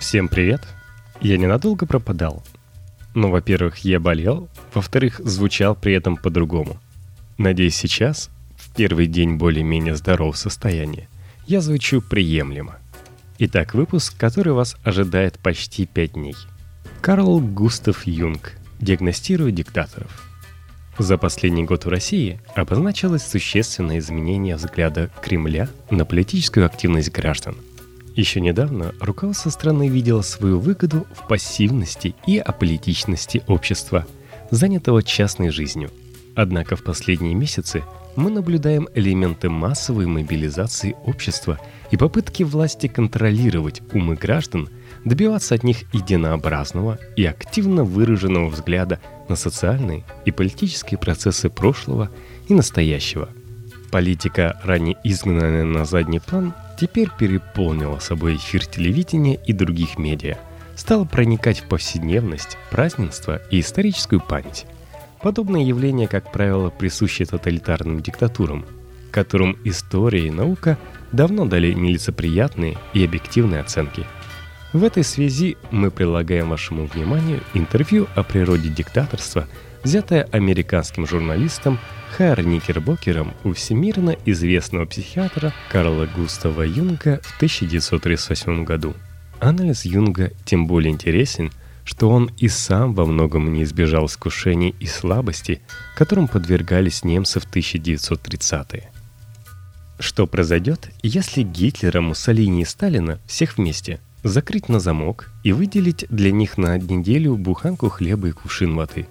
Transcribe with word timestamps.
Всем 0.00 0.28
привет! 0.28 0.62
Я 1.20 1.36
ненадолго 1.36 1.84
пропадал. 1.84 2.42
Но, 3.14 3.30
во-первых, 3.30 3.80
я 3.84 4.00
болел, 4.00 4.48
во-вторых, 4.72 5.20
звучал 5.22 5.76
при 5.76 5.92
этом 5.92 6.16
по-другому. 6.16 6.78
Надеюсь, 7.36 7.76
сейчас, 7.76 8.30
в 8.56 8.74
первый 8.74 9.06
день 9.06 9.36
более-менее 9.36 9.94
здорового 9.94 10.32
состояния, 10.32 11.06
я 11.46 11.60
звучу 11.60 12.00
приемлемо. 12.00 12.78
Итак, 13.38 13.74
выпуск, 13.74 14.16
который 14.16 14.54
вас 14.54 14.74
ожидает 14.84 15.38
почти 15.38 15.84
пять 15.84 16.14
дней. 16.14 16.34
Карл 17.02 17.38
Густав 17.38 18.06
Юнг 18.06 18.54
диагностирует 18.80 19.54
диктаторов. 19.54 20.26
За 20.98 21.18
последний 21.18 21.64
год 21.64 21.84
в 21.84 21.90
России 21.90 22.40
обозначилось 22.56 23.26
существенное 23.26 23.98
изменение 23.98 24.56
взгляда 24.56 25.10
Кремля 25.20 25.68
на 25.90 26.06
политическую 26.06 26.64
активность 26.64 27.12
граждан– 27.12 27.54
еще 28.16 28.40
недавно 28.40 28.94
руководство 29.00 29.50
страны 29.50 29.88
видело 29.88 30.22
свою 30.22 30.58
выгоду 30.58 31.06
в 31.14 31.26
пассивности 31.28 32.14
и 32.26 32.38
аполитичности 32.38 33.42
общества, 33.46 34.06
занятого 34.50 35.02
частной 35.02 35.50
жизнью. 35.50 35.90
Однако 36.34 36.76
в 36.76 36.82
последние 36.82 37.34
месяцы 37.34 37.82
мы 38.16 38.30
наблюдаем 38.30 38.88
элементы 38.94 39.48
массовой 39.48 40.06
мобилизации 40.06 40.96
общества 41.04 41.58
и 41.90 41.96
попытки 41.96 42.42
власти 42.42 42.86
контролировать 42.86 43.82
умы 43.92 44.16
граждан, 44.16 44.68
добиваться 45.04 45.54
от 45.54 45.62
них 45.62 45.82
единообразного 45.94 46.98
и 47.16 47.24
активно 47.24 47.84
выраженного 47.84 48.48
взгляда 48.48 49.00
на 49.28 49.36
социальные 49.36 50.04
и 50.24 50.30
политические 50.30 50.98
процессы 50.98 51.48
прошлого 51.48 52.10
и 52.48 52.54
настоящего. 52.54 53.28
Политика, 53.90 54.56
ранее 54.62 54.96
изгнанная 55.02 55.64
на 55.64 55.84
задний 55.84 56.20
план, 56.20 56.54
теперь 56.78 57.08
переполнила 57.18 57.98
собой 57.98 58.36
эфир 58.36 58.64
телевидения 58.64 59.38
и 59.46 59.52
других 59.52 59.98
медиа, 59.98 60.38
стала 60.76 61.04
проникать 61.04 61.60
в 61.60 61.64
повседневность, 61.64 62.56
празднество 62.70 63.42
и 63.50 63.60
историческую 63.60 64.20
память. 64.20 64.66
Подобные 65.22 65.66
явления, 65.66 66.08
как 66.08 66.32
правило, 66.32 66.70
присущи 66.70 67.24
тоталитарным 67.24 68.00
диктатурам, 68.00 68.64
которым 69.10 69.58
история 69.64 70.26
и 70.26 70.30
наука 70.30 70.78
давно 71.12 71.44
дали 71.44 71.72
нелицеприятные 71.72 72.78
и 72.94 73.04
объективные 73.04 73.60
оценки. 73.60 74.06
В 74.72 74.84
этой 74.84 75.02
связи 75.02 75.56
мы 75.72 75.90
прилагаем 75.90 76.48
вашему 76.48 76.86
вниманию 76.86 77.40
интервью 77.54 78.06
о 78.14 78.22
природе 78.22 78.68
диктаторства, 78.68 79.48
взятое 79.82 80.28
американским 80.32 81.06
журналистом 81.06 81.78
Хайр 82.16 82.42
Никербокером 82.42 83.32
у 83.44 83.52
всемирно 83.52 84.16
известного 84.26 84.84
психиатра 84.84 85.52
Карла 85.70 86.06
Густава 86.16 86.62
Юнга 86.62 87.20
в 87.22 87.36
1938 87.36 88.64
году. 88.64 88.94
Анализ 89.38 89.84
Юнга 89.84 90.32
тем 90.44 90.66
более 90.66 90.92
интересен, 90.92 91.50
что 91.84 92.10
он 92.10 92.30
и 92.36 92.48
сам 92.48 92.94
во 92.94 93.06
многом 93.06 93.52
не 93.52 93.62
избежал 93.62 94.06
искушений 94.06 94.74
и 94.80 94.86
слабости, 94.86 95.62
которым 95.96 96.28
подвергались 96.28 97.04
немцы 97.04 97.40
в 97.40 97.46
1930-е. 97.46 98.90
Что 99.98 100.26
произойдет, 100.26 100.90
если 101.02 101.42
Гитлера, 101.42 102.00
Муссолини 102.00 102.62
и 102.62 102.64
Сталина 102.64 103.18
всех 103.26 103.56
вместе 103.56 104.00
закрыть 104.22 104.68
на 104.68 104.80
замок 104.80 105.30
и 105.42 105.52
выделить 105.52 106.06
для 106.10 106.32
них 106.32 106.58
на 106.58 106.78
неделю 106.78 107.36
буханку 107.36 107.88
хлеба 107.88 108.28
и 108.28 108.32
кувшин 108.32 108.74
воды? 108.74 109.06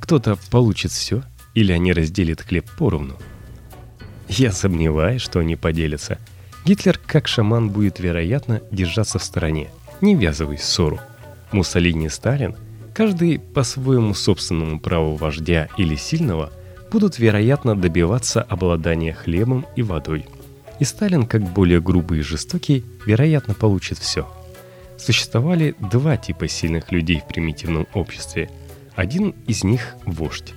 Кто-то 0.00 0.36
получит 0.50 0.90
все, 0.90 1.22
или 1.54 1.72
они 1.72 1.92
разделят 1.92 2.40
хлеб 2.40 2.68
поровну? 2.78 3.16
Я 4.28 4.52
сомневаюсь, 4.52 5.22
что 5.22 5.40
они 5.40 5.56
поделятся. 5.56 6.18
Гитлер, 6.64 6.98
как 7.04 7.28
шаман, 7.28 7.70
будет, 7.70 8.00
вероятно, 8.00 8.62
держаться 8.70 9.18
в 9.18 9.24
стороне, 9.24 9.70
не 10.00 10.14
ввязываясь 10.14 10.60
в 10.60 10.64
ссору. 10.64 11.00
Муссолини 11.52 12.06
и 12.06 12.08
Сталин, 12.08 12.54
каждый 12.94 13.38
по 13.38 13.62
своему 13.62 14.14
собственному 14.14 14.78
праву 14.78 15.16
вождя 15.16 15.68
или 15.76 15.96
сильного, 15.96 16.52
будут, 16.90 17.18
вероятно, 17.18 17.76
добиваться 17.76 18.42
обладания 18.42 19.12
хлебом 19.12 19.66
и 19.76 19.82
водой. 19.82 20.26
И 20.78 20.84
Сталин, 20.84 21.26
как 21.26 21.42
более 21.42 21.80
грубый 21.80 22.20
и 22.20 22.22
жестокий, 22.22 22.84
вероятно, 23.06 23.54
получит 23.54 23.98
все. 23.98 24.28
Существовали 24.96 25.74
два 25.78 26.16
типа 26.16 26.46
сильных 26.46 26.92
людей 26.92 27.20
в 27.20 27.28
примитивном 27.28 27.86
обществе. 27.94 28.50
Один 28.94 29.34
из 29.46 29.64
них– 29.64 29.94
вождь 30.04 30.54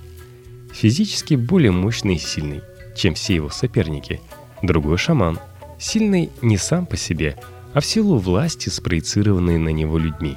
физически 0.74 1.34
более 1.34 1.70
мощный 1.70 2.16
и 2.16 2.18
сильный, 2.18 2.62
чем 2.94 3.14
все 3.14 3.36
его 3.36 3.48
соперники. 3.48 4.20
Другой 4.62 4.98
шаман, 4.98 5.38
сильный 5.78 6.30
не 6.42 6.58
сам 6.58 6.84
по 6.86 6.96
себе, 6.96 7.36
а 7.72 7.80
в 7.80 7.86
силу 7.86 8.18
власти, 8.18 8.68
спроецированной 8.68 9.58
на 9.58 9.70
него 9.70 9.98
людьми. 9.98 10.36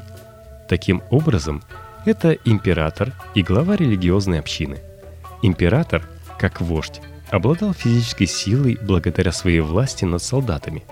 Таким 0.69 1.01
образом, 1.09 1.63
это 2.05 2.31
император 2.45 3.13
и 3.35 3.43
глава 3.43 3.75
религиозной 3.75 4.39
общины. 4.39 4.77
Император, 5.41 6.07
как 6.39 6.61
вождь, 6.61 7.01
обладал 7.29 7.73
физической 7.73 8.25
силой 8.25 8.77
благодаря 8.81 9.31
своей 9.31 9.59
власти 9.59 10.05
над 10.05 10.23
солдатами. 10.23 10.83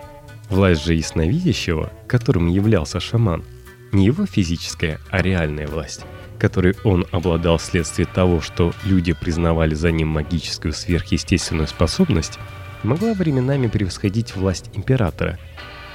Власть 0.49 0.83
же 0.83 0.93
ясновидящего, 0.93 1.91
которым 2.07 2.47
являлся 2.47 2.99
шаман, 2.99 3.43
не 3.91 4.05
его 4.05 4.25
физическая, 4.25 4.99
а 5.09 5.21
реальная 5.21 5.67
власть 5.67 6.01
которой 6.37 6.75
он 6.83 7.05
обладал 7.11 7.57
вследствие 7.57 8.05
того, 8.05 8.41
что 8.41 8.73
люди 8.83 9.13
признавали 9.13 9.73
за 9.73 9.91
ним 9.91 10.09
магическую 10.09 10.73
сверхъестественную 10.73 11.67
способность, 11.67 12.39
могла 12.83 13.13
временами 13.13 13.67
превосходить 13.67 14.35
власть 14.35 14.69
императора. 14.73 15.39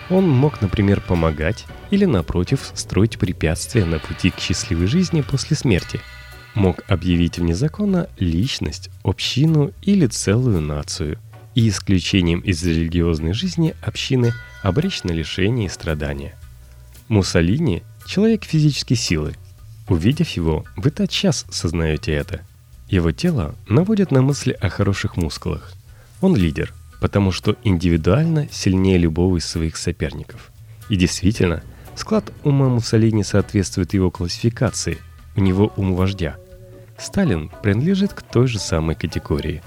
Он 0.09 0.29
мог, 0.29 0.61
например, 0.61 1.01
помогать 1.01 1.67
или, 1.91 2.05
напротив, 2.05 2.73
строить 2.75 3.19
препятствия 3.19 3.85
на 3.85 3.99
пути 3.99 4.31
к 4.31 4.41
счастливой 4.41 4.87
жизни 4.87 5.21
после 5.21 5.57
смерти. 5.57 6.01
Мог 6.55 6.81
объявить 6.89 7.39
вне 7.39 7.55
закона 7.55 8.09
личность, 8.19 8.91
общину 9.05 9.71
или 9.83 10.07
целую 10.07 10.61
нацию, 10.61 11.19
и 11.55 11.69
исключением 11.69 12.41
из 12.41 12.65
религиозной 12.65 13.35
жизни 13.35 13.75
общины 13.83 14.33
обречь 14.63 15.05
на 15.05 15.13
лишение 15.13 15.67
и 15.67 15.71
страдания. 15.71 16.35
Муссолини– 17.09 17.83
человек 18.07 18.45
физической 18.45 18.97
силы– 18.97 19.35
Увидев 19.91 20.29
его, 20.31 20.65
вы 20.77 20.91
тотчас 20.93 21.45
сознаете 21.51 22.13
это. 22.13 22.43
Его 22.89 23.11
тело 23.11 23.57
наводит 23.69 24.13
на 24.13 24.23
мысли 24.23 24.53
о 24.53 24.69
хороших 24.69 25.17
мускулах. 25.17 25.73
Он 26.21 26.37
лидер, 26.37 26.73
потому 27.01 27.33
что 27.33 27.57
индивидуально 27.65 28.47
сильнее 28.53 28.99
любого 28.99 29.39
из 29.39 29.47
своих 29.47 29.77
соперников. 29.77 30.53
И 30.91 30.95
действительно, 30.95 31.65
склад 31.97 32.33
ума 32.45 32.69
Муссолини 32.69 33.25
соответствует 33.25 33.93
его 33.93 34.13
классификации, 34.13 34.99
у 35.35 35.41
него 35.41 35.73
ум 35.77 35.97
вождя. 35.97 36.37
Сталин 36.97 37.51
принадлежит 37.61 38.13
к 38.13 38.23
той 38.23 38.47
же 38.47 38.61
самой 38.61 38.95
категории. 38.95 39.61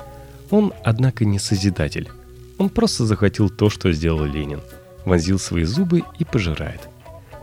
Он, 0.49 0.71
однако, 0.85 1.25
не 1.25 1.37
созидатель. 1.37 2.09
Он 2.57 2.69
просто 2.69 3.05
захватил 3.05 3.49
то, 3.49 3.69
что 3.69 3.91
сделал 3.91 4.23
Ленин, 4.23 4.61
вонзил 5.03 5.37
свои 5.37 5.65
зубы 5.65 6.03
и 6.17 6.23
пожирает. 6.23 6.79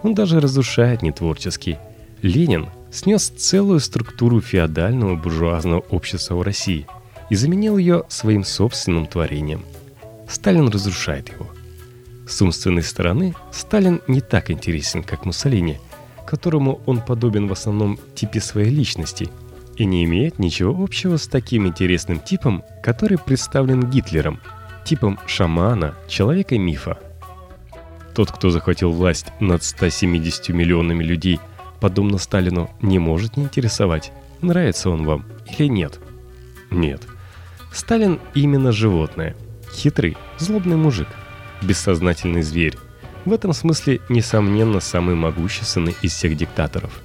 Он 0.02 0.14
даже 0.14 0.40
разрушает 0.40 1.02
нетворчески– 1.02 1.78
Ленин 2.22 2.68
снес 2.90 3.28
целую 3.28 3.80
структуру 3.80 4.40
феодального 4.40 5.16
буржуазного 5.16 5.80
общества 5.80 6.34
в 6.34 6.42
России 6.42 6.86
и 7.30 7.34
заменил 7.34 7.78
ее 7.78 8.04
своим 8.08 8.44
собственным 8.44 9.06
творением. 9.06 9.64
Сталин 10.28 10.68
разрушает 10.68 11.30
его. 11.30 11.46
С 12.28 12.42
умственной 12.42 12.82
стороны 12.82 13.34
Сталин 13.52 14.02
не 14.06 14.20
так 14.20 14.50
интересен, 14.50 15.02
как 15.02 15.24
Муссолини, 15.24 15.78
которому 16.26 16.80
он 16.86 17.00
подобен 17.00 17.48
в 17.48 17.52
основном 17.52 17.98
типе 18.14 18.40
своей 18.40 18.70
личности 18.70 19.30
и 19.76 19.84
не 19.86 20.04
имеет 20.04 20.38
ничего 20.38 20.84
общего 20.84 21.16
с 21.16 21.26
таким 21.26 21.66
интересным 21.66 22.20
типом, 22.20 22.62
который 22.82 23.18
представлен 23.18 23.88
Гитлером, 23.88 24.40
типом 24.84 25.18
шамана, 25.26 25.94
человека-мифа. 26.06 26.98
Тот, 28.14 28.30
кто 28.30 28.50
захватил 28.50 28.90
власть 28.90 29.26
над 29.40 29.62
170 29.62 30.50
миллионами 30.50 31.02
людей– 31.02 31.40
подобно 31.80 32.18
Сталину, 32.18 32.70
не 32.82 32.98
может 32.98 33.36
не 33.36 33.44
интересовать, 33.44 34.12
нравится 34.40 34.90
он 34.90 35.04
вам 35.04 35.24
или 35.58 35.68
нет. 35.68 36.00
Нет. 36.70 37.02
Сталин 37.72 38.20
именно 38.34 38.72
животное. 38.72 39.36
Хитрый, 39.72 40.16
злобный 40.38 40.76
мужик. 40.76 41.08
Бессознательный 41.62 42.42
зверь. 42.42 42.76
В 43.24 43.32
этом 43.32 43.52
смысле, 43.52 44.00
несомненно, 44.08 44.80
самый 44.80 45.14
могущественный 45.14 45.94
из 46.02 46.12
всех 46.12 46.36
диктаторов. 46.36 47.02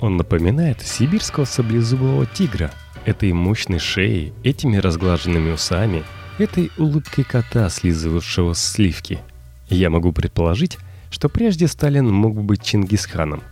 Он 0.00 0.16
напоминает 0.16 0.82
сибирского 0.82 1.44
саблезубого 1.44 2.26
тигра, 2.26 2.72
этой 3.04 3.32
мощной 3.32 3.78
шеей, 3.78 4.32
этими 4.42 4.76
разглаженными 4.76 5.52
усами, 5.52 6.02
этой 6.38 6.70
улыбкой 6.76 7.24
кота, 7.24 7.68
слизывавшего 7.68 8.54
сливки. 8.54 9.20
Я 9.68 9.90
могу 9.90 10.12
предположить, 10.12 10.78
что 11.10 11.28
прежде 11.28 11.68
Сталин 11.68 12.08
мог 12.08 12.34
бы 12.34 12.42
быть 12.42 12.62
Чингисханом, 12.62 13.42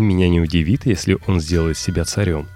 меня 0.00 0.28
не 0.28 0.40
удивит, 0.40 0.86
если 0.86 1.18
он 1.26 1.40
сделает 1.40 1.78
себя 1.78 2.04
царем. 2.04 2.48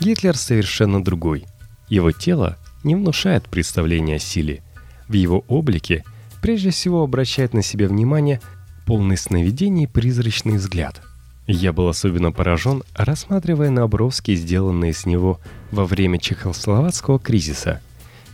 Гитлер 0.00 0.36
совершенно 0.36 1.02
другой. 1.02 1.46
Его 1.88 2.12
тело 2.12 2.58
не 2.84 2.94
внушает 2.94 3.48
представления 3.48 4.16
о 4.16 4.18
силе. 4.18 4.62
В 5.08 5.14
его 5.14 5.44
облике 5.48 6.04
прежде 6.42 6.70
всего 6.70 7.02
обращает 7.02 7.54
на 7.54 7.62
себя 7.62 7.88
внимание 7.88 8.40
полный 8.86 9.16
сновидений 9.16 9.88
призрачный 9.88 10.56
взгляд. 10.56 11.02
Я 11.46 11.72
был 11.72 11.88
особенно 11.88 12.32
поражен, 12.32 12.82
рассматривая 12.94 13.70
наброски, 13.70 14.34
сделанные 14.34 14.92
с 14.92 15.06
него 15.06 15.40
во 15.70 15.84
время 15.84 16.18
чехословацкого 16.18 17.20
кризиса. 17.20 17.80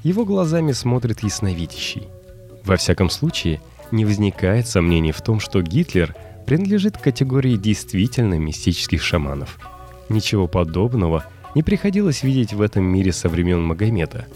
Его 0.03 0.25
глазами 0.25 0.73
смотрит 0.73 1.23
ясновидящий. 1.23 2.09
Во 2.65 2.77
всяком 2.77 3.11
случае, 3.11 3.61
не 3.91 4.05
возникает 4.05 4.67
сомнений 4.67 5.13
в 5.13 5.21
том, 5.21 5.41
что 5.41 5.61
Гитлер 5.61 6.17
принадлежит 6.47 6.97
к 6.97 7.03
категории 7.03 7.57
действительно 7.57 8.39
мистических 8.39 9.03
шаманов. 9.03 9.59
Ничего 10.09 10.47
подобного 10.47 11.25
не 11.55 11.63
приходилось 11.63 12.23
видеть 12.23 12.53
в 12.53 12.61
этом 12.61 12.85
мире 12.85 13.13
со 13.13 13.29
времен 13.29 13.63
Магомета. 13.63 14.27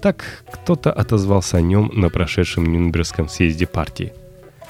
Так 0.00 0.44
кто-то 0.52 0.92
отозвался 0.92 1.58
о 1.58 1.60
нем 1.60 1.90
на 1.94 2.10
прошедшем 2.10 2.64
Нюрнбергском 2.64 3.28
съезде 3.28 3.66
партии. 3.66 4.12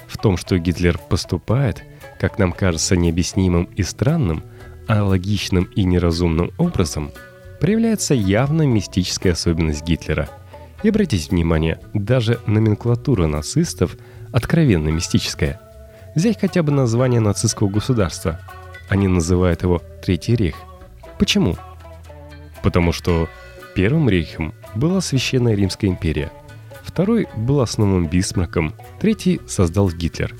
В 0.06 0.18
том, 0.18 0.36
что 0.36 0.58
Гитлер 0.58 0.98
поступает, 0.98 1.82
как 2.20 2.38
нам 2.38 2.52
кажется, 2.52 2.96
необъяснимым 2.96 3.64
и 3.76 3.82
странным, 3.82 4.44
а 4.86 5.02
логичным 5.02 5.64
и 5.64 5.84
неразумным 5.84 6.52
образом, 6.58 7.10
проявляется 7.60 8.14
явно 8.14 8.62
мистическая 8.62 9.32
особенность 9.32 9.84
Гитлера. 9.84 10.28
И 10.82 10.88
обратите 10.88 11.30
внимание, 11.30 11.80
даже 11.92 12.38
номенклатура 12.46 13.26
нацистов 13.26 13.96
откровенно 14.32 14.88
мистическая. 14.88 15.60
Взять 16.16 16.40
хотя 16.40 16.64
бы 16.64 16.72
название 16.72 17.20
нацистского 17.20 17.68
государства. 17.68 18.40
Они 18.88 19.06
называют 19.06 19.62
его 19.62 19.80
Третий 20.02 20.34
рейх. 20.34 20.56
Почему? 21.18 21.56
Потому 22.62 22.90
что 22.90 23.28
Первым 23.76 24.08
рейхом 24.08 24.54
была 24.74 25.02
Священная 25.02 25.54
Римская 25.54 25.90
империя, 25.90 26.32
второй 26.82 27.28
был 27.36 27.60
основным 27.60 28.06
Бисмарком, 28.06 28.72
третий 28.98 29.38
создал 29.46 29.90
Гитлер. 29.90 30.34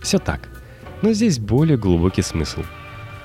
Все 0.00 0.18
так, 0.18 0.48
но 1.02 1.12
здесь 1.12 1.38
более 1.38 1.76
глубокий 1.76 2.22
смысл. 2.22 2.62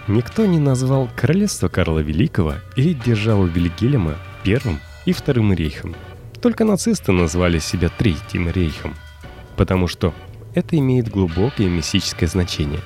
Никто 0.09 0.45
не 0.45 0.59
назвал 0.59 1.07
королевство 1.15 1.69
Карла 1.69 1.99
Великого 1.99 2.55
или 2.75 2.91
державу 2.91 3.45
Вильгельма 3.45 4.15
первым 4.43 4.81
и 5.05 5.13
вторым 5.13 5.53
рейхом. 5.53 5.95
Только 6.41 6.65
нацисты 6.65 7.13
назвали 7.13 7.59
себя 7.59 7.87
третьим 7.87 8.49
рейхом, 8.49 8.95
потому 9.55 9.87
что 9.87 10.13
это 10.55 10.77
имеет 10.77 11.09
глубокое 11.09 11.67
мистическое 11.67 12.27
значение. 12.27 12.79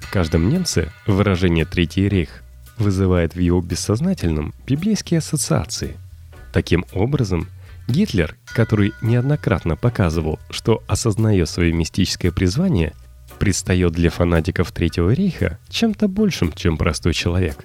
В 0.00 0.12
каждом 0.12 0.48
немце 0.48 0.92
выражение 1.06 1.64
«третий 1.64 2.08
рейх» 2.08 2.42
вызывает 2.78 3.34
в 3.34 3.40
его 3.40 3.60
бессознательном 3.60 4.54
библейские 4.66 5.18
ассоциации. 5.18 5.96
Таким 6.52 6.84
образом, 6.92 7.48
Гитлер, 7.88 8.36
который 8.46 8.92
неоднократно 9.02 9.76
показывал, 9.76 10.38
что 10.50 10.82
осознает 10.86 11.48
свое 11.48 11.72
мистическое 11.72 12.30
призвание, 12.30 12.92
предстает 13.38 13.92
для 13.92 14.10
фанатиков 14.10 14.70
Третьего 14.70 15.10
рейха 15.10 15.58
чем-то 15.68 16.08
большим, 16.08 16.52
чем 16.52 16.76
простой 16.76 17.14
человек. 17.14 17.64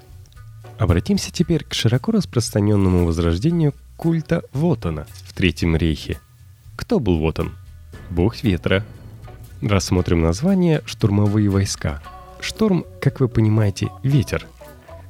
Обратимся 0.77 1.31
теперь 1.31 1.65
к 1.65 1.73
широко 1.73 2.13
распространенному 2.13 3.05
возрождению 3.05 3.73
культа 3.97 4.44
Вотана 4.53 5.05
в 5.25 5.33
Третьем 5.33 5.75
рейхе. 5.75 6.19
Кто 6.75 7.00
был 7.00 7.19
Вотан? 7.19 7.53
Бог 8.09 8.41
ветра. 8.44 8.85
Рассмотрим 9.61 10.21
название 10.21 10.81
«Штурмовые 10.85 11.50
войска». 11.50 12.01
Шторм, 12.39 12.85
как 13.01 13.19
вы 13.19 13.27
понимаете, 13.27 13.89
ветер– 14.03 14.45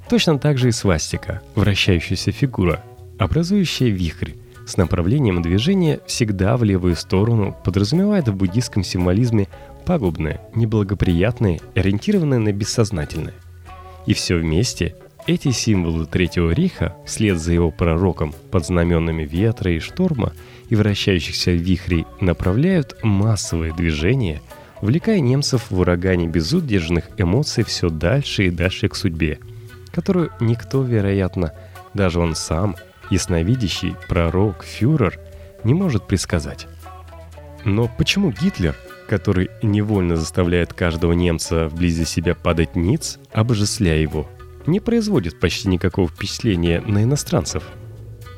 Точно 0.10 0.40
так 0.40 0.58
же 0.58 0.70
и 0.70 0.72
свастика, 0.72 1.44
вращающаяся 1.54 2.32
фигура, 2.32 2.84
образующая 3.20 3.90
вихрь 3.90 4.32
с 4.66 4.76
направлением 4.76 5.44
движения 5.44 6.00
всегда 6.08 6.58
в 6.58 6.64
левую 6.64 6.96
сторону, 6.96 7.56
подразумевает 7.64 8.28
в 8.28 8.36
буддийском 8.36 8.84
символизме 8.84 9.48
пагубное, 9.86 10.42
неблагоприятное, 10.56 11.60
ориентированное 11.76 12.40
на 12.40 12.52
бессознательное. 12.52 13.36
И 14.08 14.16
все 14.16 14.36
вместе 14.36 14.96
эти 15.28 15.52
символы 15.52 16.08
Третьего 16.08 16.50
Рейха, 16.50 16.96
вслед 17.06 17.40
за 17.40 17.54
его 17.54 17.70
пророком 17.70 18.34
под 18.50 18.66
знаменами 18.66 19.26
ветра 19.26 19.72
и 19.72 19.78
шторма 19.78 20.34
и 20.70 20.76
вращающихся 20.76 21.52
вихрей, 21.52 22.06
направляют 22.22 22.98
массовое 23.04 23.74
движение, 23.74 24.42
увлекая 24.82 25.20
немцев 25.20 25.70
в 25.70 25.80
урагане 25.80 26.28
безудержных 26.28 27.10
эмоций 27.18 27.64
все 27.64 27.90
дальше 27.90 28.48
и 28.48 28.50
дальше 28.50 28.88
к 28.88 28.96
судьбе– 28.96 29.40
которую 29.92 30.32
никто, 30.40 30.82
вероятно, 30.84 31.54
даже 31.94 32.20
он 32.20 32.36
сам, 32.36 32.76
ясновидящий, 33.10 33.96
пророк, 34.08 34.64
фюрер, 34.64 35.20
не 35.64 35.74
может 35.74 36.08
предсказать. 36.08 36.68
Но 37.66 37.92
почему 37.98 38.32
Гитлер, 38.32 38.76
который 39.08 39.50
невольно 39.62 40.16
заставляет 40.16 40.74
каждого 40.74 41.14
немца 41.14 41.68
вблизи 41.68 42.06
себя 42.06 42.36
падать 42.36 42.76
ниц, 42.76 43.20
обожествляя 43.32 44.00
его, 44.00 44.30
не 44.66 44.80
производит 44.80 45.40
почти 45.40 45.68
никакого 45.68 46.08
впечатления 46.08 46.82
на 46.82 47.04
иностранцев? 47.04 47.64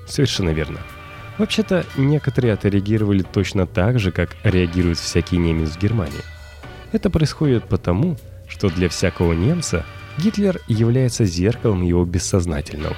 Совершенно 0.07 0.49
верно. 0.49 0.79
Вообще-то, 1.41 1.85
некоторые 1.97 2.53
отреагировали 2.53 3.23
точно 3.23 3.65
так 3.65 3.99
же, 3.99 4.11
как 4.11 4.37
реагирует 4.43 4.99
всякий 4.99 5.37
немец 5.37 5.71
в 5.71 5.81
Германии. 5.81 6.21
Это 6.91 7.09
происходит 7.09 7.65
потому, 7.65 8.17
что 8.47 8.69
для 8.69 8.87
всякого 8.89 9.33
немца– 9.33 9.83
Гитлер 10.17 10.61
является 10.67 11.25
зеркалом 11.25 11.81
его 11.81 12.05
бессознательного, 12.05 12.95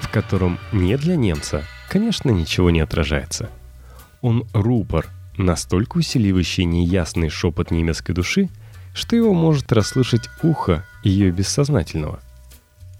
в 0.00 0.10
котором 0.10 0.58
не 0.72 0.96
для 0.96 1.16
немца, 1.16 1.64
конечно, 1.88 2.30
ничего 2.30 2.70
не 2.70 2.80
отражается. 2.80 3.50
Он 4.20 4.46
рупор, 4.52 5.06
настолько 5.36 5.98
усиливающий 5.98 6.64
неясный 6.64 7.28
шепот 7.28 7.70
немецкой 7.70 8.12
души, 8.12 8.48
что 8.94 9.16
его 9.16 9.34
может 9.34 9.72
расслышать 9.72 10.28
ухо 10.42 10.84
ее 11.02 11.30
бессознательного. 11.30 12.20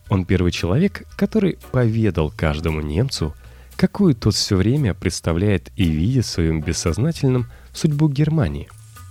Он 0.09 0.27
первый 0.27 0.53
человек, 0.53 1.07
который 1.17 1.59
поведал 1.71 2.31
каждому 2.31 2.81
немцу, 2.81 3.35
какую 3.83 4.15
тот 4.15 4.35
все 4.35 4.57
время 4.57 4.95
представляет 4.95 5.71
и 5.77 5.85
видит 5.85 6.25
в 6.25 6.31
своем 6.31 6.61
бессознательном 6.61 7.47
судьбу 7.73 8.09
Германии, 8.09 8.69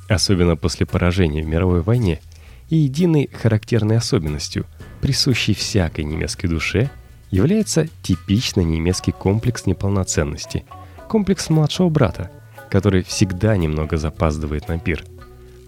особенно 0.10 0.56
после 0.56 0.86
поражения 0.86 1.44
в 1.44 1.48
мировой 1.48 1.82
войне– 1.82 2.20
и 2.72 2.78
единой 2.78 3.30
характерной 3.32 3.98
особенностью, 3.98 4.66
присущей 5.02 5.54
всякой 5.54 6.06
немецкой 6.06 6.48
душе, 6.48 6.90
является 7.30 7.88
типичный 8.02 8.64
немецкий 8.64 9.12
комплекс 9.12 9.66
неполноценности, 9.66 10.64
комплекс 11.10 11.50
младшего 11.50 11.90
брата, 11.90 12.32
который 12.70 13.04
всегда 13.04 13.58
немного 13.58 13.98
запаздывает 13.98 14.70
на 14.70 14.80
пир. 14.80 15.04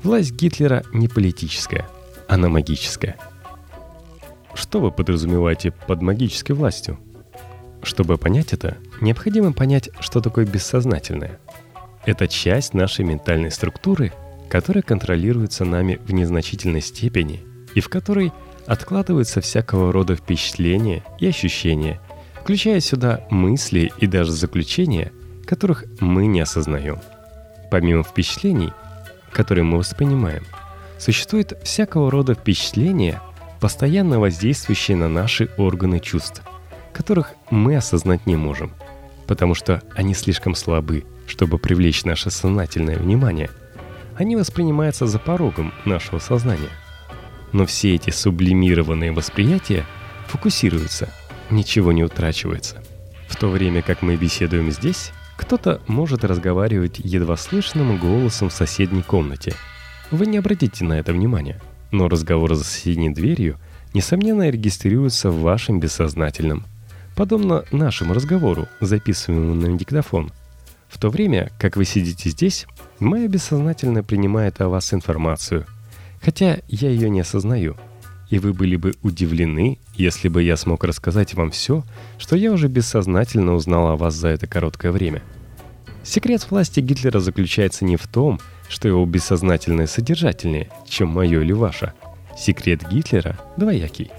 Власть 0.01 0.31
Гитлера 0.31 0.83
не 0.93 1.09
политическая, 1.09 1.87
она 2.29 2.47
магическая. 2.47 3.17
Что 4.53 4.79
вы 4.79 4.89
подразумеваете 4.89 5.71
под 5.71 6.01
магической 6.01 6.55
властью? 6.55 6.97
Чтобы 7.81 8.17
понять 8.17 8.53
это, 8.53 8.77
необходимо 9.03 9.53
понять, 9.53 9.89
что 9.99 10.19
такое 10.19 10.45
бессознательное. 10.45 11.39
Это 12.05 12.27
часть 12.27 12.73
нашей 12.73 13.05
ментальной 13.05 13.51
структуры– 13.51 14.11
которая 14.53 14.83
контролируется 14.83 15.65
нами 15.65 15.99
в 16.05 16.13
незначительной 16.13 16.81
степени 16.81 17.43
и 17.73 17.79
в 17.79 17.89
которой 17.89 18.31
откладываются 18.67 19.41
всякого 19.41 19.91
рода 19.91 20.15
впечатления 20.15 21.03
и 21.19 21.25
ощущения, 21.25 21.99
включая 22.39 22.79
сюда 22.79 23.25
мысли 23.31 23.91
и 23.97 24.05
даже 24.05 24.31
заключения, 24.31 25.11
которых 25.47 25.85
мы 25.99 26.27
не 26.27 26.39
осознаем. 26.39 26.99
Помимо 27.71 28.03
впечатлений, 28.03 28.71
которые 29.31 29.63
мы 29.63 29.79
воспринимаем, 29.79 30.43
существует 30.99 31.57
всякого 31.63 32.11
рода 32.11 32.35
впечатления, 32.35 33.23
постоянно 33.59 34.19
воздействующие 34.19 34.95
на 34.95 35.09
наши 35.09 35.49
органы 35.57 35.99
чувств, 35.99 36.43
которых 36.93 37.33
мы 37.49 37.75
осознать 37.75 38.27
не 38.27 38.35
можем, 38.35 38.71
потому 39.27 39.55
что 39.55 39.81
они 39.95 40.13
слишком 40.13 40.55
слабы, 40.55 41.05
чтобы 41.27 41.57
привлечь 41.57 42.03
наше 42.05 42.29
сознательное 42.29 42.97
внимание– 42.97 43.49
они 44.15 44.35
воспринимаются 44.35 45.07
за 45.07 45.19
порогом 45.19 45.73
нашего 45.85 46.19
сознания. 46.19 46.69
Но 47.51 47.65
все 47.65 47.95
эти 47.95 48.09
сублимированные 48.09 49.11
восприятия 49.11 49.85
фокусируются, 50.27 51.09
ничего 51.49 51.91
не 51.91 52.03
утрачивается. 52.03 52.83
В 53.27 53.35
то 53.35 53.47
время 53.47 53.81
как 53.81 54.01
мы 54.01 54.15
беседуем 54.15 54.71
здесь, 54.71 55.11
кто-то 55.37 55.81
может 55.87 56.23
разговаривать 56.23 56.99
едва 56.99 57.37
слышным 57.37 57.97
голосом 57.97 58.49
в 58.49 58.53
соседней 58.53 59.01
комнате. 59.01 59.55
Вы 60.11 60.27
не 60.27 60.37
обратите 60.37 60.83
на 60.83 60.99
это 60.99 61.13
внимания, 61.13 61.59
но 61.91 62.07
разговор 62.07 62.53
за 62.53 62.63
соседней 62.63 63.09
дверью 63.09 63.59
несомненно 63.93 64.49
регистрируется 64.49 65.31
в 65.31 65.41
вашем 65.41 65.79
бессознательном, 65.79 66.65
подобно 67.15 67.65
нашему 67.71 68.13
разговору, 68.13 68.67
записываемому 68.81 69.55
на 69.55 69.77
диктофон. 69.77 70.31
В 70.87 70.99
то 70.99 71.09
время, 71.09 71.51
как 71.57 71.75
вы 71.75 71.85
сидите 71.85 72.29
здесь, 72.29 72.67
Мое 73.03 73.27
бессознательно 73.27 74.01
принимает 74.01 74.61
о 74.61 74.69
вас 74.69 74.93
информацию, 74.93 75.65
хотя 76.21 76.59
я 76.69 76.89
ее 76.89 77.09
не 77.09 77.19
осознаю. 77.19 77.75
И 78.29 78.39
вы 78.39 78.53
были 78.53 78.77
бы 78.77 78.93
удивлены, 79.03 79.77
если 79.95 80.29
бы 80.29 80.41
я 80.41 80.55
смог 80.55 80.85
рассказать 80.85 81.33
вам 81.33 81.51
все, 81.51 81.83
что 82.17 82.37
я 82.37 82.53
уже 82.53 82.69
бессознательно 82.69 83.55
узнал 83.55 83.89
о 83.89 83.97
вас 83.97 84.15
за 84.15 84.29
это 84.29 84.47
короткое 84.47 84.93
время. 84.93 85.21
Секрет 86.03 86.47
власти 86.49 86.79
Гитлера 86.79 87.19
заключается 87.19 87.83
не 87.83 87.97
в 87.97 88.07
том, 88.07 88.39
что 88.69 88.87
его 88.87 89.05
бессознательное 89.05 89.87
содержательнее, 89.87 90.69
чем 90.87 91.09
мое 91.09 91.41
или 91.41 91.51
ваше. 91.51 91.91
Секрет 92.37 92.89
Гитлера 92.89 93.37
двоякий. 93.57 94.11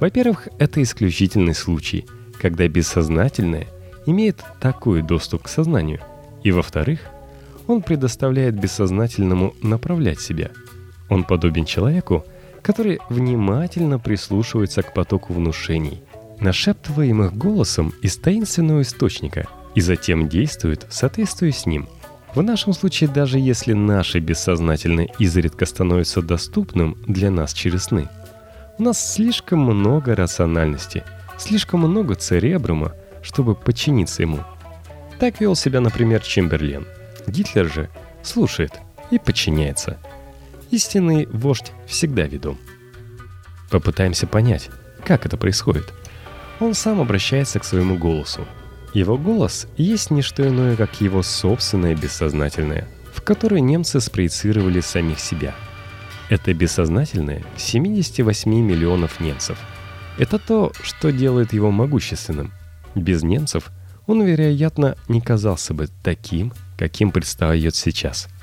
Во-первых, 0.00 0.48
это 0.58 0.82
исключительный 0.82 1.54
случай, 1.54 2.06
когда 2.42 2.66
бессознательное 2.66 3.68
имеет 4.04 4.44
такой 4.60 5.02
доступ 5.02 5.44
к 5.44 5.48
сознанию. 5.48 6.00
И 6.42 6.50
во-вторых, 6.50 6.98
он 7.68 7.82
предоставляет 7.82 8.58
бессознательному 8.58 9.54
направлять 9.62 10.20
себя. 10.20 10.50
Он 11.08 11.22
подобен 11.22 11.64
человеку, 11.64 12.26
который 12.60 12.98
внимательно 13.08 14.00
прислушивается 14.00 14.82
к 14.82 14.92
потоку 14.92 15.32
внушений, 15.32 16.02
нашептываемых 16.40 17.32
голосом 17.36 17.94
из 18.02 18.16
таинственного 18.16 18.82
источника, 18.82 19.46
и 19.76 19.80
затем 19.80 20.28
действует 20.28 20.84
в 20.88 20.94
соответствии 20.94 21.50
с 21.50 21.64
ним. 21.64 21.88
В 22.34 22.42
нашем 22.42 22.72
случае, 22.72 23.08
даже 23.08 23.38
если 23.38 23.72
наше 23.72 24.18
бессознательное 24.18 25.08
изредка 25.20 25.64
становится 25.64 26.22
доступным 26.22 26.96
для 27.06 27.30
нас 27.30 27.52
через 27.52 27.84
сны, 27.84 28.08
у 28.78 28.82
нас 28.82 29.14
слишком 29.14 29.60
много 29.60 30.16
рациональности, 30.16 31.04
слишком 31.42 31.80
много 31.80 32.14
церебрума, 32.14 32.94
чтобы 33.22 33.54
подчиниться 33.54 34.22
ему. 34.22 34.40
Так 35.18 35.40
вел 35.40 35.54
себя, 35.54 35.80
например, 35.80 36.20
Чемберлен. 36.20 36.86
Гитлер 37.26 37.70
же 37.70 37.90
слушает 38.22 38.72
и 39.10 39.18
подчиняется– 39.18 39.98
Истинный 40.72 41.26
вождь 41.26 41.70
всегда 41.86 42.22
ведом. 42.22 42.56
Попытаемся 43.70 44.26
понять, 44.26 44.70
как 45.04 45.26
это 45.26 45.36
происходит. 45.36 45.92
Он 46.60 46.72
сам 46.72 46.98
обращается 46.98 47.58
к 47.58 47.64
своему 47.64 47.98
голосу. 47.98 48.48
Его 48.94 49.18
голос 49.18 49.66
есть 49.76 50.10
не 50.10 50.22
что 50.22 50.48
иное, 50.48 50.74
как 50.76 51.02
его 51.02 51.22
собственное 51.22 51.94
бессознательное, 51.94 52.88
в 53.12 53.20
которое 53.20 53.60
немцы 53.60 54.00
спроецировали 54.00 54.80
самих 54.80 55.20
себя. 55.20 55.54
Это 56.30 56.54
бессознательное 56.54 57.44
78 57.58 58.50
миллионов 58.50 59.20
немцев. 59.20 59.58
Это 60.18 60.38
то, 60.38 60.72
что 60.82 61.10
делает 61.10 61.52
его 61.52 61.70
могущественным. 61.70 62.52
Без 62.94 63.22
немцев 63.22 63.70
он, 64.06 64.22
вероятно, 64.22 64.96
не 65.08 65.20
казался 65.20 65.74
бы 65.74 65.88
таким, 66.02 66.52
каким 66.76 67.10
предстает 67.10 67.74
сейчас– 67.74 68.28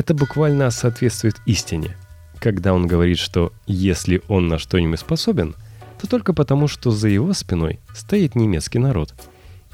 это 0.00 0.14
буквально 0.14 0.70
соответствует 0.70 1.36
истине, 1.44 1.94
когда 2.38 2.72
он 2.72 2.86
говорит, 2.86 3.18
что 3.18 3.52
если 3.66 4.22
он 4.28 4.48
на 4.48 4.58
что-нибудь 4.58 5.00
способен, 5.00 5.54
то 6.00 6.06
только 6.06 6.32
потому, 6.32 6.68
что 6.68 6.90
за 6.90 7.08
его 7.08 7.34
спиной 7.34 7.80
стоит 7.94 8.34
немецкий 8.34 8.78
народ. 8.78 9.14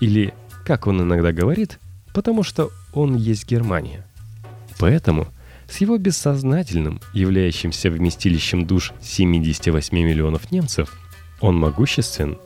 Или, 0.00 0.34
как 0.64 0.88
он 0.88 1.00
иногда 1.00 1.30
говорит, 1.30 1.78
потому 2.12 2.42
что 2.42 2.70
он 2.92 3.14
есть 3.14 3.48
Германия. 3.48 4.04
Поэтому 4.80 5.28
с 5.70 5.78
его 5.78 5.96
бессознательным, 5.96 7.00
являющимся 7.12 7.88
вместилищем 7.88 8.66
душ 8.66 8.92
78 9.00 9.96
миллионов 9.96 10.50
немцев, 10.50 10.92
он 11.40 11.58
могуществен, 11.58 12.38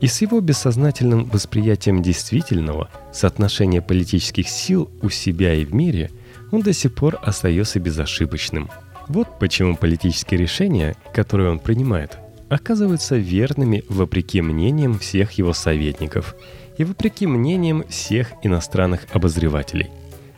и 0.00 0.06
с 0.06 0.20
его 0.20 0.40
бессознательным 0.40 1.24
восприятием 1.24 2.02
действительного 2.02 2.90
соотношения 3.12 3.80
политических 3.80 4.48
сил 4.48 4.90
у 5.02 5.08
себя 5.08 5.54
и 5.54 5.64
в 5.64 5.74
мире– 5.74 6.10
он 6.54 6.62
до 6.62 6.72
сих 6.72 6.94
пор 6.94 7.18
остается 7.22 7.80
безошибочным. 7.80 8.70
Вот 9.08 9.38
почему 9.38 9.76
политические 9.76 10.40
решения, 10.40 10.96
которые 11.12 11.50
он 11.50 11.58
принимает, 11.58 12.18
оказываются 12.48 13.16
верными 13.16 13.84
вопреки 13.88 14.40
мнениям 14.40 14.98
всех 14.98 15.32
его 15.32 15.52
советников 15.52 16.36
и 16.78 16.84
вопреки 16.84 17.26
мнениям 17.26 17.84
всех 17.88 18.32
иностранных 18.42 19.06
обозревателей. 19.12 19.90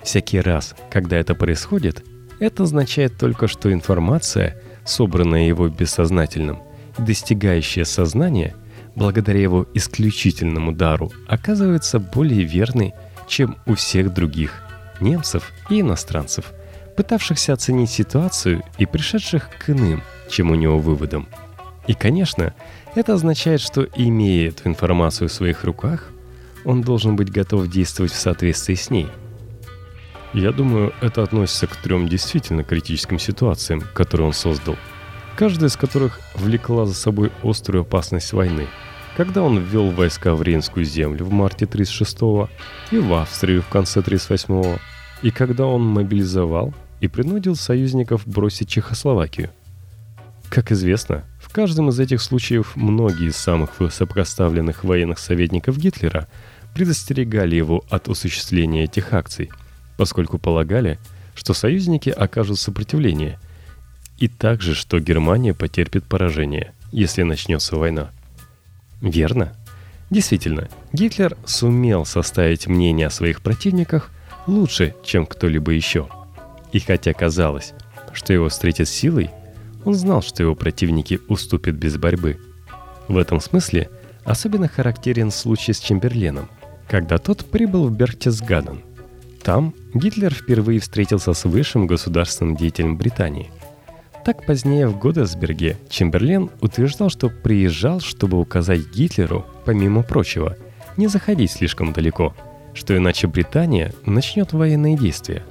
Всякий 0.03 0.41
раз, 0.41 0.75
когда 0.91 1.17
это 1.17 1.35
происходит, 1.35 2.05
это 2.39 2.63
означает 2.63 3.19
только, 3.19 3.49
что 3.49 3.73
информация, 3.73 4.61
собранная 4.85 5.47
его 5.47 5.69
бессознательным, 5.69 6.61
достигающая 6.99 7.85
сознания, 7.85 8.55
благодаря 8.95 9.41
его 9.41 9.67
исключительному 9.75 10.73
дару, 10.73 11.13
оказывается 11.29 11.99
более 11.99 12.45
верной, 12.45 12.95
чем 13.29 13.57
у 13.67 13.75
всех 13.75 14.13
других 14.13 14.63
немцев 15.01 15.53
и 15.69 15.81
иностранцев, 15.81 16.53
пытавшихся 16.97 17.53
оценить 17.53 17.91
ситуацию 17.91 18.63
и 18.79 18.87
пришедших 18.87 19.51
к 19.59 19.71
иным, 19.71 20.03
чем 20.31 20.51
у 20.51 20.55
него 20.55 20.79
выводам. 20.79 21.29
И, 21.87 21.95
конечно, 21.95 22.55
это 22.95 23.15
означает, 23.15 23.61
что, 23.61 23.87
имея 23.95 24.49
эту 24.49 24.69
информацию 24.69 25.29
в 25.29 25.33
своих 25.33 25.65
руках, 25.65 26.11
он 26.65 26.83
должен 26.83 27.15
быть 27.15 27.31
готов 27.31 27.69
действовать 27.69 28.13
в 28.13 28.19
соответствии 28.19 28.75
с 28.75 28.91
ней. 28.91 29.07
Я 30.33 30.53
думаю, 30.53 30.93
это 31.01 31.23
относится 31.23 31.67
к 31.67 31.77
трем 31.77 32.09
действительно 32.09 32.65
критическим 32.65 33.19
ситуациям, 33.19 33.83
которые 33.95 34.27
он 34.27 34.33
создал, 34.33 34.77
каждая 35.37 35.69
из 35.69 35.77
которых 35.77 36.21
влекла 36.35 36.87
за 36.87 36.95
собой 36.95 37.31
острую 37.43 37.83
опасность 37.83 38.33
войны– 38.33 38.67
когда 39.17 39.43
он 39.43 39.59
ввел 39.59 39.91
войска 39.91 40.35
в 40.35 40.43
Рейнскую 40.43 40.85
землю 40.85 41.25
в 41.25 41.33
марте 41.33 41.65
36-го 41.65 42.51
и 42.91 42.99
в 42.99 43.15
Австрию 43.15 43.63
в 43.63 43.69
конце 43.69 44.01
38-го, 44.01 44.79
и 45.23 45.31
когда 45.31 45.65
он 45.65 45.87
мобилизовал 45.87 46.75
и 47.01 47.09
принудил 47.09 47.57
союзников 47.57 48.27
бросить 48.27 48.69
Чехословакию. 48.69 49.51
Как 50.51 50.71
известно, 50.71 51.25
в 51.41 51.51
каждом 51.51 51.89
из 51.89 51.99
этих 51.99 52.21
случаев 52.21 52.77
многие 52.77 53.29
из 53.29 53.37
самых 53.37 53.81
высокопоставленных 53.81 54.85
военных 54.85 55.19
советников 55.19 55.79
Гитлера 55.79 56.29
предостерегали 56.75 57.57
его 57.57 57.85
от 57.89 58.09
осуществления 58.09 58.85
этих 58.85 59.15
акций, 59.15 59.51
поскольку 59.97 60.39
полагали, 60.39 60.99
что 61.35 61.55
союзники 61.55 62.11
окажут 62.11 62.59
сопротивление, 62.59 63.41
и 64.19 64.29
также, 64.29 64.75
что 64.75 64.99
Германия 64.99 65.55
потерпит 65.55 66.05
поражение, 66.05 66.73
если 66.93 67.23
начнется 67.23 67.77
война. 67.77 68.11
Верно? 69.01 69.53
Действительно, 70.11 70.69
Гитлер 70.93 71.37
сумел 71.45 72.05
составить 72.05 72.67
мнение 72.67 73.09
о 73.09 73.11
своих 73.11 73.43
противниках 73.43 74.11
лучше, 74.47 74.95
чем 75.05 75.27
кто-либо 75.27 75.73
еще. 75.73 76.09
И 76.73 76.79
хотя 76.79 77.13
казалось, 77.13 77.75
что 78.13 78.33
его 78.33 78.49
встретят 78.49 78.89
силой, 78.89 79.31
он 79.85 79.95
знал, 79.95 80.23
что 80.23 80.43
его 80.43 80.55
противники 80.55 81.21
уступят 81.29 81.75
без 81.75 81.97
борьбы. 81.97 82.39
В 83.09 83.19
этом 83.19 83.41
смысле 83.41 83.91
особенно 84.25 84.69
характерен 84.69 85.31
случай 85.31 85.73
с 85.73 85.81
Чемберленом, 85.81 86.49
когда 86.89 87.19
тот 87.19 87.45
прибыл 87.47 87.89
в 87.89 87.97
Берхтесгаден. 87.97 88.81
Там 89.43 89.75
Гитлер 89.95 90.33
впервые 90.35 90.81
встретился 90.81 91.33
с 91.35 91.45
высшим 91.45 91.87
государственным 91.87 92.57
деятелем 92.57 92.97
Британии– 92.97 93.51
так 94.27 94.45
позднее 94.45 94.89
в 94.89 94.99
Годесберге 94.99 95.77
Чемберлен 95.89 96.51
утверждал, 96.61 97.11
что 97.11 97.29
приезжал, 97.29 98.01
чтобы 98.01 98.41
указать 98.41 98.81
Гитлеру, 98.93 99.47
помимо 99.65 100.03
прочего, 100.03 100.57
не 100.97 101.07
заходить 101.07 101.53
слишком 101.53 101.93
далеко, 101.93 102.35
что 102.75 102.97
иначе 102.97 103.29
Британия 103.29 103.95
начнет 104.05 104.53
военные 104.53 104.99
действия. 104.99 105.45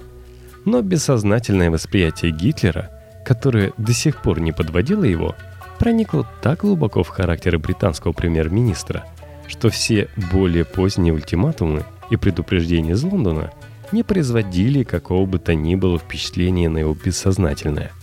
Но 0.65 0.81
бессознательное 0.81 1.71
восприятие 1.71 2.33
Гитлера, 2.33 2.91
которое 3.23 3.71
до 3.77 3.93
сих 3.93 4.21
пор 4.21 4.41
не 4.41 4.51
подводило 4.51 5.05
его, 5.05 5.37
проникло 5.79 6.29
так 6.41 6.59
глубоко 6.59 7.01
в 7.01 7.07
характер 7.07 7.57
британского 7.57 8.11
премьер-министра, 8.11 9.05
что 9.47 9.69
все 9.69 10.09
более 10.33 10.65
поздние 10.65 11.13
ультиматумы 11.13 11.85
и 12.09 12.17
предупреждения 12.17 12.91
из 12.91 13.03
Лондона 13.03 13.51
не 13.93 14.03
производили 14.03 14.83
какого 14.83 15.25
бы 15.25 15.39
то 15.39 15.55
ни 15.55 15.75
было 15.75 15.97
впечатления 15.97 16.67
на 16.67 16.79
его 16.79 16.93
бессознательное– 16.93 17.93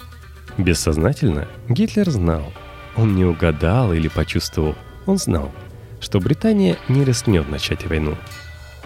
Бессознательно 0.59 1.49
Гитлер 1.69 2.11
знал, 2.11 2.53
он 2.97 3.15
не 3.15 3.25
угадал 3.25 3.93
или 3.93 4.09
почувствовал, 4.09 4.75
он 5.07 5.19
знал, 5.19 5.51
что 6.01 6.21
Британия 6.21 6.77
не 6.89 7.05
рискнет 7.05 7.49
начать 7.49 7.87
войну. 7.87 8.17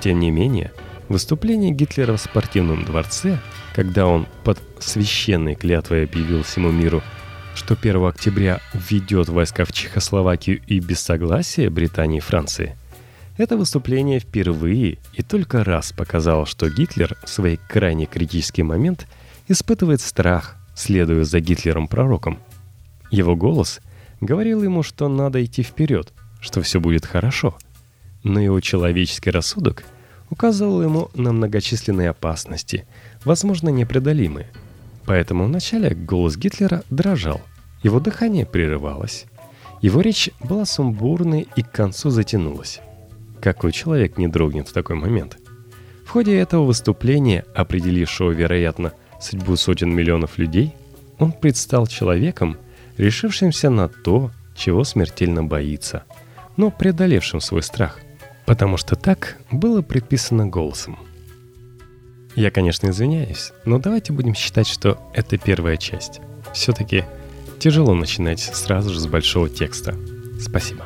Тем 0.01 0.21
не 0.21 0.31
менее, 0.31 0.73
выступление 1.09 1.73
Гитлера 1.73 2.17
в 2.17 2.21
спортивном 2.21 2.85
дворце, 2.85 3.39
когда 3.75 4.07
он 4.07 4.27
под 4.45 4.61
священной 4.79 5.55
клятвой 5.55 6.05
объявил 6.05 6.43
всему 6.43 6.71
миру, 6.71 7.03
что 7.55 7.75
1 7.75 8.05
октября 8.05 8.61
введет 8.73 9.29
войска 9.29 9.65
в 9.65 9.73
Чехословакию 9.73 10.61
и 10.67 10.79
без 10.79 11.01
согласия 11.01 11.71
Британии 11.71 12.19
и 12.19 12.21
Франции, 12.21 12.77
это 13.39 13.57
выступление 13.57 14.21
впервые 14.21 14.99
и 15.13 15.23
только 15.23 15.65
раз 15.65 15.93
показало, 15.93 16.47
что 16.47 16.71
Гитлер 16.71 17.17
в 17.25 17.29
свой 17.29 17.59
крайне 17.69 18.07
критический 18.07 18.63
момент 18.63 19.07
испытывает 19.49 20.01
страх, 20.01 20.56
следуя 20.77 21.25
за 21.25 21.41
Гитлером-пророком. 21.41 22.39
Его 23.11 23.35
голос 23.35 23.81
говорил 24.21 24.63
ему, 24.63 24.85
что 24.85 25.09
надо 25.09 25.45
идти 25.45 25.63
вперед, 25.63 26.13
что 26.41 26.63
все 26.63 26.79
будет 26.79 27.07
хорошо. 27.07 27.57
Но 28.23 28.39
его 28.39 28.61
человеческий 28.61 29.31
рассудок 29.31 29.85
указывал 30.31 30.83
ему 30.83 31.11
на 31.15 31.33
многочисленные 31.33 32.11
опасности, 32.11 32.87
возможно, 33.25 33.71
непреодолимые. 33.71 34.49
Поэтому 35.07 35.45
вначале 35.45 35.95
голос 35.95 36.37
Гитлера 36.37 36.83
дрожал, 36.91 37.41
его 37.83 38.01
дыхание 38.01 38.45
прерывалось. 38.45 39.27
Его 39.81 40.01
речь 40.01 40.31
была 40.41 40.65
сумбурной 40.65 41.47
и 41.55 41.63
к 41.63 41.71
концу 41.71 42.11
затянулась. 42.11 42.81
Какой 43.41 43.73
человек 43.73 44.19
не 44.19 44.27
дрогнет 44.27 44.69
в 44.69 44.73
такой 44.73 44.97
момент? 44.97 45.39
В 46.05 46.11
ходе 46.11 46.37
этого 46.37 46.65
выступления, 46.65 47.45
определившего, 47.55 48.31
вероятно, 48.31 48.93
судьбу 49.21 49.57
сотен 49.57 49.91
миллионов 49.91 50.39
людей, 50.39 50.75
он 51.19 51.33
предстал 51.33 51.87
человеком, 51.87 52.57
решившимся 52.97 53.71
на 53.71 53.89
то, 53.89 54.31
чего 54.55 54.85
смертельно 54.85 55.45
боится, 55.45 56.05
но 56.57 56.71
преодолевшим 56.71 57.41
свой 57.41 57.63
страх, 57.63 58.01
потому 58.47 58.77
что 58.77 58.97
так 58.97 59.37
было 59.51 59.83
предписано 59.83 60.47
голосом. 60.47 60.99
Я, 62.35 62.51
конечно, 62.51 62.89
извиняюсь, 62.91 63.53
но 63.65 63.79
давайте 63.79 64.13
будем 64.13 64.35
считать, 64.35 64.67
что 64.67 64.99
это 65.15 65.39
первая 65.39 65.77
часть. 65.79 66.21
Все-таки 66.53 67.05
тяжело 67.59 67.95
начинать 67.95 68.41
сразу 68.41 68.93
же 68.93 69.01
с 69.01 69.07
большого 69.07 69.49
текста. 69.49 69.95
Спасибо. 70.39 70.85